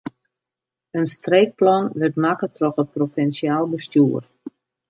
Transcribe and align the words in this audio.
In 0.99 1.05
streekplan 1.15 1.85
wurdt 1.97 2.21
makke 2.23 2.47
troch 2.55 2.79
it 2.83 2.93
provinsjaal 2.95 3.65
bestjoer. 3.73 4.23